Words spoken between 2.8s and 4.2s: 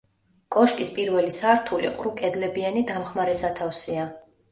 დამხმარე სათავსია.